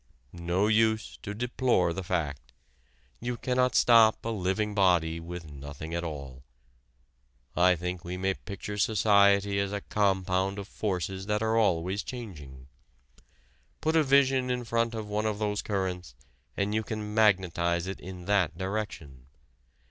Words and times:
No 0.33 0.65
use 0.65 1.19
to 1.21 1.35
deplore 1.35 1.93
the 1.93 2.01
fact. 2.03 2.53
You 3.19 3.37
cannot 3.37 3.75
stop 3.75 4.25
a 4.25 4.29
living 4.29 4.73
body 4.73 5.19
with 5.19 5.51
nothing 5.51 5.93
at 5.93 6.03
all. 6.03 6.41
I 7.55 7.75
think 7.75 8.03
we 8.03 8.17
may 8.17 8.33
picture 8.33 8.79
society 8.79 9.59
as 9.59 9.71
a 9.71 9.81
compound 9.81 10.57
of 10.57 10.67
forces 10.67 11.27
that 11.27 11.43
are 11.43 11.55
always 11.55 12.01
changing. 12.01 12.65
Put 13.79 13.95
a 13.95 14.01
vision 14.01 14.49
in 14.49 14.63
front 14.63 14.95
of 14.95 15.07
one 15.07 15.27
of 15.27 15.37
these 15.37 15.61
currents 15.61 16.15
and 16.57 16.73
you 16.73 16.81
can 16.81 17.13
magnetize 17.13 17.85
it 17.85 17.99
in 17.99 18.25
that 18.25 18.57
direction. 18.57 19.27